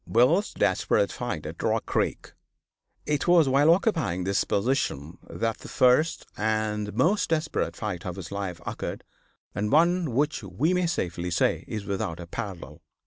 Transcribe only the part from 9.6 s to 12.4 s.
one which we may safely say is without a